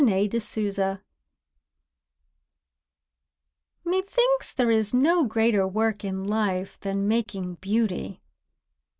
[0.03, 0.97] BEAUTY MAKING
[3.85, 8.19] Methinks there is no greater work in life Than making beauty.